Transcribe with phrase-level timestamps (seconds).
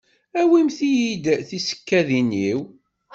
[0.39, 2.59] Awimt-yi-d tisekkadin-iw.